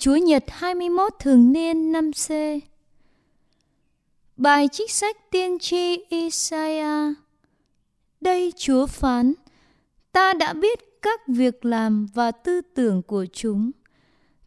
Chúa 0.00 0.16
Nhật 0.16 0.44
21 0.48 1.12
thường 1.18 1.52
niên 1.52 1.92
5C 1.92 2.60
Bài 4.36 4.68
trích 4.72 4.90
sách 4.90 5.30
tiên 5.30 5.58
tri 5.58 6.04
Isaiah. 6.08 7.14
Đây 8.20 8.52
Chúa 8.56 8.86
phán, 8.86 9.32
Ta 10.12 10.32
đã 10.32 10.52
biết 10.52 11.02
các 11.02 11.20
việc 11.28 11.64
làm 11.64 12.06
và 12.14 12.30
tư 12.30 12.60
tưởng 12.60 13.02
của 13.02 13.26
chúng. 13.32 13.70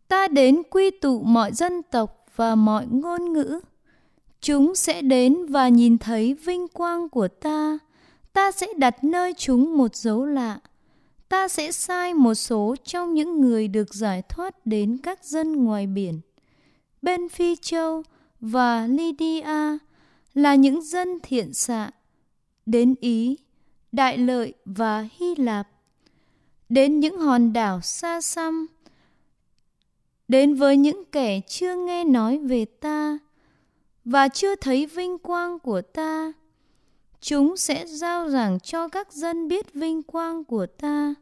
Ta 0.07 0.27
đến 0.27 0.61
quy 0.69 0.91
tụ 0.91 1.21
mọi 1.21 1.51
dân 1.53 1.81
tộc 1.91 2.25
và 2.35 2.55
mọi 2.55 2.85
ngôn 2.89 3.33
ngữ. 3.33 3.59
Chúng 4.41 4.75
sẽ 4.75 5.01
đến 5.01 5.45
và 5.45 5.67
nhìn 5.69 5.97
thấy 5.97 6.33
vinh 6.33 6.67
quang 6.67 7.09
của 7.09 7.27
ta. 7.27 7.77
Ta 8.33 8.51
sẽ 8.51 8.67
đặt 8.77 9.03
nơi 9.03 9.33
chúng 9.37 9.77
một 9.77 9.95
dấu 9.95 10.25
lạ 10.25 10.59
ta 11.33 11.47
sẽ 11.47 11.71
sai 11.71 12.13
một 12.13 12.33
số 12.33 12.75
trong 12.83 13.13
những 13.13 13.41
người 13.41 13.67
được 13.67 13.93
giải 13.93 14.21
thoát 14.21 14.65
đến 14.65 14.97
các 15.03 15.25
dân 15.25 15.63
ngoài 15.63 15.87
biển. 15.87 16.21
Bên 17.01 17.29
Phi 17.29 17.55
Châu 17.55 18.03
và 18.39 18.87
Lydia 18.87 19.77
là 20.33 20.55
những 20.55 20.81
dân 20.81 21.19
thiện 21.23 21.53
xạ, 21.53 21.91
đến 22.65 22.95
Ý, 22.99 23.37
Đại 23.91 24.17
Lợi 24.17 24.53
và 24.65 25.07
Hy 25.17 25.35
Lạp, 25.35 25.67
đến 26.69 26.99
những 26.99 27.17
hòn 27.17 27.53
đảo 27.53 27.81
xa 27.81 28.21
xăm, 28.21 28.67
đến 30.27 30.55
với 30.55 30.77
những 30.77 31.03
kẻ 31.11 31.41
chưa 31.47 31.75
nghe 31.75 32.03
nói 32.03 32.37
về 32.37 32.65
ta 32.65 33.17
và 34.05 34.27
chưa 34.27 34.55
thấy 34.55 34.85
vinh 34.85 35.17
quang 35.17 35.59
của 35.59 35.81
ta 35.81 36.33
chúng 37.21 37.57
sẽ 37.57 37.85
giao 37.87 38.29
giảng 38.29 38.59
cho 38.59 38.87
các 38.87 39.13
dân 39.13 39.47
biết 39.47 39.73
vinh 39.73 40.03
quang 40.03 40.43
của 40.43 40.65
ta 40.65 41.13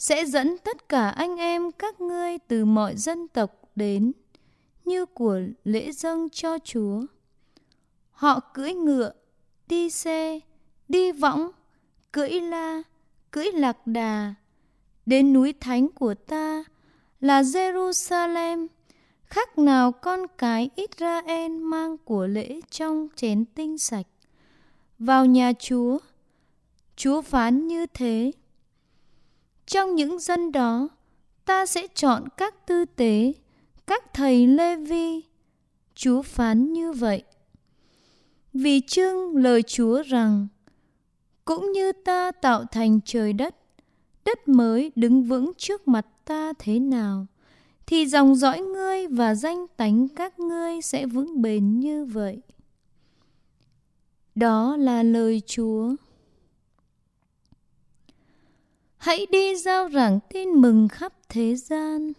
sẽ 0.00 0.24
dẫn 0.24 0.56
tất 0.64 0.88
cả 0.88 1.08
anh 1.08 1.36
em 1.36 1.72
các 1.72 2.00
ngươi 2.00 2.38
từ 2.38 2.64
mọi 2.64 2.96
dân 2.96 3.28
tộc 3.28 3.64
đến 3.76 4.12
như 4.84 5.06
của 5.06 5.40
lễ 5.64 5.92
dâng 5.92 6.30
cho 6.30 6.58
Chúa. 6.64 7.02
Họ 8.10 8.40
cưỡi 8.54 8.72
ngựa, 8.72 9.12
đi 9.66 9.90
xe, 9.90 10.40
đi 10.88 11.12
võng, 11.12 11.50
cưỡi 12.12 12.30
la, 12.30 12.82
cưỡi 13.30 13.46
lạc 13.52 13.86
đà, 13.86 14.34
đến 15.06 15.32
núi 15.32 15.54
thánh 15.60 15.88
của 15.88 16.14
ta 16.14 16.64
là 17.20 17.42
Jerusalem, 17.42 18.66
khác 19.24 19.58
nào 19.58 19.92
con 19.92 20.20
cái 20.38 20.70
Israel 20.74 21.52
mang 21.52 21.98
của 21.98 22.26
lễ 22.26 22.60
trong 22.70 23.08
chén 23.16 23.44
tinh 23.44 23.78
sạch. 23.78 24.06
Vào 24.98 25.26
nhà 25.26 25.52
Chúa, 25.52 25.98
Chúa 26.96 27.22
phán 27.22 27.66
như 27.66 27.86
thế. 27.86 28.32
Trong 29.70 29.94
những 29.94 30.18
dân 30.18 30.52
đó, 30.52 30.88
ta 31.44 31.66
sẽ 31.66 31.86
chọn 31.94 32.24
các 32.36 32.66
tư 32.66 32.84
tế, 32.84 33.32
các 33.86 34.14
thầy 34.14 34.46
Lê 34.46 34.76
Vi. 34.76 35.20
Chúa 35.94 36.22
phán 36.22 36.72
như 36.72 36.92
vậy. 36.92 37.22
Vì 38.52 38.80
chương 38.80 39.36
lời 39.36 39.62
Chúa 39.62 40.02
rằng, 40.02 40.48
cũng 41.44 41.72
như 41.72 41.92
ta 41.92 42.32
tạo 42.32 42.64
thành 42.64 43.00
trời 43.04 43.32
đất, 43.32 43.54
đất 44.24 44.48
mới 44.48 44.92
đứng 44.96 45.22
vững 45.22 45.52
trước 45.56 45.88
mặt 45.88 46.06
ta 46.24 46.52
thế 46.58 46.78
nào, 46.78 47.26
thì 47.86 48.06
dòng 48.06 48.36
dõi 48.36 48.60
ngươi 48.60 49.06
và 49.06 49.34
danh 49.34 49.66
tánh 49.76 50.08
các 50.08 50.40
ngươi 50.40 50.80
sẽ 50.82 51.06
vững 51.06 51.42
bền 51.42 51.80
như 51.80 52.04
vậy. 52.04 52.40
Đó 54.34 54.76
là 54.76 55.02
lời 55.02 55.42
Chúa 55.46 55.94
hãy 59.00 59.26
đi 59.30 59.56
giao 59.56 59.90
giảng 59.90 60.20
tin 60.28 60.48
mừng 60.48 60.88
khắp 60.88 61.12
thế 61.28 61.56
gian. 61.56 62.12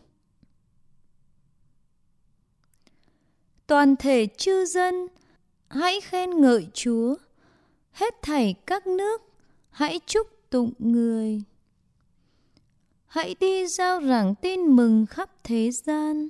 Toàn 3.67 3.95
thể 3.95 4.27
chư 4.37 4.65
dân, 4.65 5.07
hãy 5.67 6.01
khen 6.01 6.41
ngợi 6.41 6.67
chúa. 6.73 7.15
Hết 7.91 8.21
thảy 8.21 8.55
các 8.65 8.87
nước, 8.87 9.21
hãy 9.69 9.99
chúc 10.05 10.27
tụng 10.49 10.73
người. 10.79 11.41
Hãy 13.05 13.35
đi 13.39 13.67
giao 13.67 14.01
giảng 14.01 14.35
tin 14.35 14.61
mừng 14.75 15.05
khắp 15.05 15.29
thế 15.43 15.71
gian. 15.71 16.29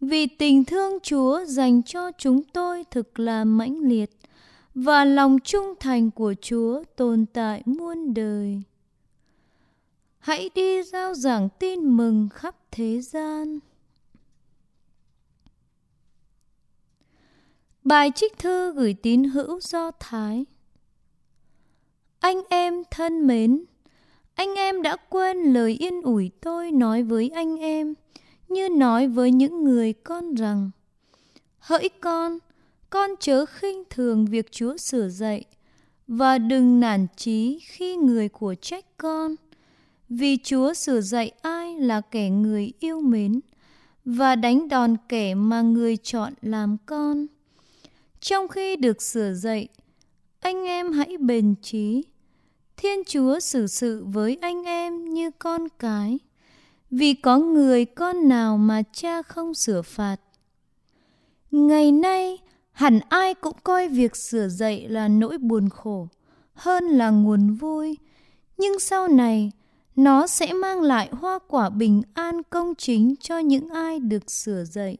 Vì 0.00 0.26
tình 0.26 0.64
thương 0.64 0.98
chúa 1.02 1.44
dành 1.44 1.82
cho 1.82 2.10
chúng 2.18 2.42
tôi 2.42 2.84
thực 2.90 3.18
là 3.18 3.44
mãnh 3.44 3.78
liệt 3.80 4.15
và 4.76 5.04
lòng 5.04 5.38
trung 5.38 5.74
thành 5.80 6.10
của 6.10 6.34
Chúa 6.40 6.82
tồn 6.96 7.26
tại 7.32 7.62
muôn 7.66 8.14
đời. 8.14 8.62
Hãy 10.18 10.50
đi 10.54 10.82
giao 10.82 11.14
giảng 11.14 11.48
tin 11.58 11.96
mừng 11.96 12.28
khắp 12.28 12.56
thế 12.70 13.00
gian. 13.00 13.58
Bài 17.84 18.10
trích 18.14 18.38
thư 18.38 18.72
gửi 18.72 18.94
tín 19.02 19.24
hữu 19.24 19.60
Do 19.60 19.90
Thái 20.00 20.44
Anh 22.20 22.42
em 22.50 22.82
thân 22.90 23.26
mến, 23.26 23.64
anh 24.34 24.54
em 24.54 24.82
đã 24.82 24.96
quên 25.08 25.36
lời 25.36 25.72
yên 25.72 26.02
ủi 26.02 26.30
tôi 26.40 26.70
nói 26.70 27.02
với 27.02 27.30
anh 27.34 27.56
em, 27.56 27.94
như 28.48 28.68
nói 28.68 29.08
với 29.08 29.32
những 29.32 29.64
người 29.64 29.92
con 29.92 30.34
rằng 30.34 30.70
Hỡi 31.58 31.88
con, 31.88 32.38
con 32.90 33.10
chớ 33.20 33.46
khinh 33.46 33.82
thường 33.90 34.26
việc 34.26 34.52
Chúa 34.52 34.76
sửa 34.76 35.08
dạy 35.08 35.44
và 36.08 36.38
đừng 36.38 36.80
nản 36.80 37.06
chí 37.16 37.58
khi 37.62 37.96
người 37.96 38.28
của 38.28 38.54
trách 38.54 38.84
con. 38.96 39.34
Vì 40.08 40.38
Chúa 40.44 40.74
sửa 40.74 41.00
dạy 41.00 41.32
ai 41.42 41.78
là 41.78 42.00
kẻ 42.00 42.30
người 42.30 42.72
yêu 42.80 43.00
mến 43.00 43.40
và 44.04 44.36
đánh 44.36 44.68
đòn 44.68 44.96
kẻ 45.08 45.34
mà 45.34 45.62
người 45.62 45.96
chọn 45.96 46.32
làm 46.42 46.76
con. 46.86 47.26
Trong 48.20 48.48
khi 48.48 48.76
được 48.76 49.02
sửa 49.02 49.32
dạy, 49.34 49.68
anh 50.40 50.64
em 50.64 50.92
hãy 50.92 51.16
bền 51.16 51.54
trí. 51.62 52.04
Thiên 52.76 53.04
Chúa 53.06 53.40
xử 53.40 53.66
sự 53.66 54.04
với 54.04 54.38
anh 54.40 54.64
em 54.64 55.04
như 55.04 55.30
con 55.30 55.68
cái, 55.78 56.18
vì 56.90 57.14
có 57.14 57.38
người 57.38 57.84
con 57.84 58.28
nào 58.28 58.58
mà 58.58 58.82
cha 58.92 59.22
không 59.22 59.54
sửa 59.54 59.82
phạt. 59.82 60.16
Ngày 61.50 61.92
nay, 61.92 62.38
hẳn 62.76 63.00
ai 63.08 63.34
cũng 63.34 63.56
coi 63.62 63.88
việc 63.88 64.16
sửa 64.16 64.48
dạy 64.48 64.88
là 64.88 65.08
nỗi 65.08 65.38
buồn 65.38 65.68
khổ 65.68 66.08
hơn 66.54 66.84
là 66.84 67.10
nguồn 67.10 67.54
vui. 67.54 67.98
Nhưng 68.58 68.78
sau 68.78 69.08
này, 69.08 69.52
nó 69.96 70.26
sẽ 70.26 70.52
mang 70.52 70.82
lại 70.82 71.08
hoa 71.12 71.38
quả 71.48 71.70
bình 71.70 72.02
an 72.14 72.42
công 72.50 72.74
chính 72.74 73.14
cho 73.20 73.38
những 73.38 73.68
ai 73.68 73.98
được 73.98 74.30
sửa 74.30 74.64
dạy 74.64 74.96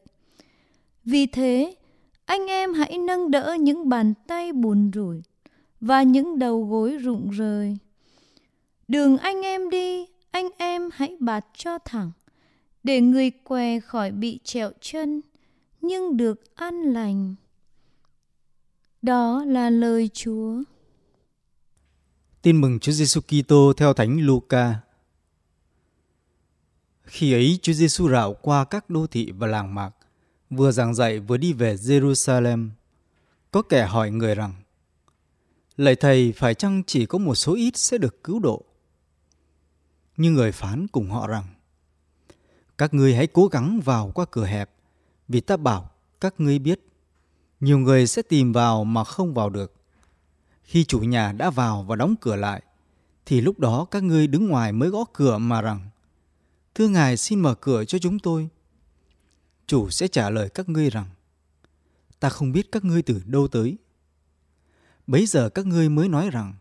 vì 1.09 1.25
thế, 1.25 1.75
anh 2.25 2.47
em 2.47 2.73
hãy 2.73 2.97
nâng 2.97 3.31
đỡ 3.31 3.57
những 3.59 3.89
bàn 3.89 4.13
tay 4.27 4.53
buồn 4.53 4.91
rủi 4.93 5.21
và 5.81 6.03
những 6.03 6.39
đầu 6.39 6.63
gối 6.65 6.97
rụng 6.97 7.29
rời. 7.29 7.77
Đường 8.87 9.17
anh 9.17 9.41
em 9.41 9.69
đi, 9.69 10.05
anh 10.31 10.49
em 10.57 10.89
hãy 10.93 11.17
bạt 11.19 11.45
cho 11.57 11.77
thẳng 11.77 12.11
để 12.83 13.01
người 13.01 13.29
què 13.29 13.79
khỏi 13.79 14.11
bị 14.11 14.39
trẹo 14.43 14.71
chân, 14.81 15.21
nhưng 15.81 16.17
được 16.17 16.55
an 16.55 16.81
lành 16.81 17.35
đó 19.07 19.45
là 19.47 19.69
lời 19.69 20.09
Chúa. 20.13 20.63
Tin 22.41 22.61
mừng 22.61 22.79
Chúa 22.79 22.91
Giêsu 22.91 23.21
Kitô 23.21 23.73
theo 23.77 23.93
Thánh 23.93 24.19
Luca. 24.21 24.79
Khi 27.03 27.33
ấy 27.33 27.59
Chúa 27.61 27.73
Giêsu 27.73 28.09
rảo 28.09 28.33
qua 28.33 28.65
các 28.65 28.89
đô 28.89 29.07
thị 29.07 29.31
và 29.31 29.47
làng 29.47 29.75
mạc, 29.75 29.91
vừa 30.49 30.71
giảng 30.71 30.93
dạy 30.93 31.19
vừa 31.19 31.37
đi 31.37 31.53
về 31.53 31.75
Jerusalem. 31.75 32.69
Có 33.51 33.61
kẻ 33.61 33.85
hỏi 33.85 34.11
người 34.11 34.35
rằng: 34.35 34.53
Lạy 35.77 35.95
thầy, 35.95 36.33
phải 36.37 36.53
chăng 36.53 36.83
chỉ 36.87 37.05
có 37.05 37.17
một 37.17 37.35
số 37.35 37.55
ít 37.55 37.77
sẽ 37.77 37.97
được 37.97 38.23
cứu 38.23 38.39
độ? 38.39 38.65
Nhưng 40.17 40.33
người 40.33 40.51
phán 40.51 40.87
cùng 40.87 41.09
họ 41.09 41.27
rằng: 41.27 41.43
Các 42.77 42.93
ngươi 42.93 43.15
hãy 43.15 43.27
cố 43.27 43.47
gắng 43.47 43.79
vào 43.85 44.11
qua 44.15 44.25
cửa 44.31 44.45
hẹp, 44.45 44.69
vì 45.27 45.41
ta 45.41 45.57
bảo 45.57 45.89
các 46.21 46.39
ngươi 46.39 46.59
biết 46.59 46.81
nhiều 47.59 47.79
người 47.79 48.07
sẽ 48.07 48.21
tìm 48.21 48.53
vào 48.53 48.83
mà 48.83 49.03
không 49.03 49.33
vào 49.33 49.49
được. 49.49 49.73
Khi 50.63 50.83
chủ 50.83 50.99
nhà 50.99 51.31
đã 51.31 51.49
vào 51.49 51.83
và 51.83 51.95
đóng 51.95 52.15
cửa 52.21 52.35
lại, 52.35 52.61
thì 53.25 53.41
lúc 53.41 53.59
đó 53.59 53.85
các 53.91 54.03
ngươi 54.03 54.27
đứng 54.27 54.47
ngoài 54.47 54.71
mới 54.71 54.89
gõ 54.89 55.05
cửa 55.13 55.37
mà 55.37 55.61
rằng, 55.61 55.89
Thưa 56.75 56.87
Ngài 56.87 57.17
xin 57.17 57.39
mở 57.39 57.55
cửa 57.55 57.85
cho 57.85 57.99
chúng 57.99 58.19
tôi. 58.19 58.49
Chủ 59.67 59.89
sẽ 59.89 60.07
trả 60.07 60.29
lời 60.29 60.49
các 60.49 60.69
ngươi 60.69 60.89
rằng, 60.89 61.05
Ta 62.19 62.29
không 62.29 62.51
biết 62.51 62.71
các 62.71 62.83
ngươi 62.83 63.01
từ 63.01 63.21
đâu 63.25 63.47
tới. 63.47 63.77
Bấy 65.07 65.25
giờ 65.25 65.49
các 65.49 65.65
ngươi 65.65 65.89
mới 65.89 66.09
nói 66.09 66.29
rằng, 66.29 66.53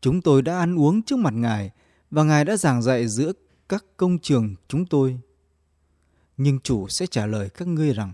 Chúng 0.00 0.22
tôi 0.22 0.42
đã 0.42 0.58
ăn 0.58 0.78
uống 0.78 1.02
trước 1.02 1.18
mặt 1.18 1.34
Ngài 1.34 1.70
và 2.10 2.22
Ngài 2.22 2.44
đã 2.44 2.56
giảng 2.56 2.82
dạy 2.82 3.08
giữa 3.08 3.32
các 3.68 3.84
công 3.96 4.18
trường 4.18 4.54
chúng 4.68 4.86
tôi. 4.86 5.20
Nhưng 6.36 6.60
chủ 6.60 6.88
sẽ 6.88 7.06
trả 7.06 7.26
lời 7.26 7.50
các 7.50 7.68
ngươi 7.68 7.92
rằng, 7.92 8.12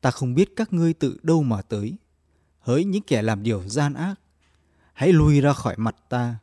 ta 0.00 0.10
không 0.10 0.34
biết 0.34 0.56
các 0.56 0.72
ngươi 0.72 0.92
tự 0.92 1.18
đâu 1.22 1.42
mà 1.42 1.62
tới. 1.62 1.96
Hỡi 2.58 2.84
những 2.84 3.02
kẻ 3.02 3.22
làm 3.22 3.42
điều 3.42 3.68
gian 3.68 3.94
ác, 3.94 4.14
hãy 4.92 5.12
lui 5.12 5.40
ra 5.40 5.52
khỏi 5.52 5.74
mặt 5.76 5.96
ta. 6.08 6.36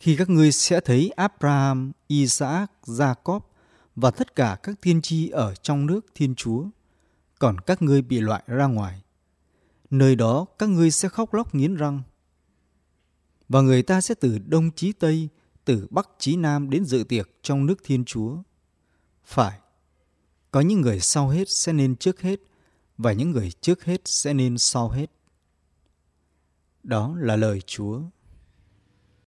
khi 0.00 0.16
các 0.16 0.28
ngươi 0.28 0.52
sẽ 0.52 0.80
thấy 0.80 1.10
Abraham, 1.16 1.92
Isaac, 2.06 2.70
Jacob 2.86 3.40
và 3.96 4.10
tất 4.10 4.36
cả 4.36 4.56
các 4.62 4.80
tiên 4.80 5.02
tri 5.02 5.28
ở 5.28 5.54
trong 5.54 5.86
nước 5.86 6.06
Thiên 6.14 6.34
Chúa, 6.34 6.64
còn 7.38 7.60
các 7.60 7.82
ngươi 7.82 8.02
bị 8.02 8.20
loại 8.20 8.42
ra 8.46 8.66
ngoài. 8.66 9.02
Nơi 9.90 10.16
đó 10.16 10.46
các 10.58 10.68
ngươi 10.68 10.90
sẽ 10.90 11.08
khóc 11.08 11.34
lóc 11.34 11.54
nghiến 11.54 11.74
răng. 11.74 12.02
Và 13.48 13.60
người 13.60 13.82
ta 13.82 14.00
sẽ 14.00 14.14
từ 14.14 14.38
đông 14.38 14.70
chí 14.76 14.92
tây, 14.92 15.28
từ 15.64 15.86
bắc 15.90 16.08
chí 16.18 16.36
nam 16.36 16.70
đến 16.70 16.84
dự 16.84 17.04
tiệc 17.08 17.28
trong 17.42 17.66
nước 17.66 17.74
Thiên 17.84 18.04
Chúa. 18.04 18.36
Phải, 19.24 19.58
có 20.52 20.60
những 20.60 20.80
người 20.80 21.00
sau 21.00 21.28
hết 21.28 21.50
sẽ 21.50 21.72
nên 21.72 21.96
trước 21.96 22.20
hết, 22.20 22.40
và 22.98 23.12
những 23.12 23.30
người 23.30 23.50
trước 23.60 23.84
hết 23.84 24.00
sẽ 24.04 24.34
nên 24.34 24.58
sau 24.58 24.88
hết. 24.88 25.06
Đó 26.82 27.16
là 27.18 27.36
lời 27.36 27.60
Chúa. 27.66 28.00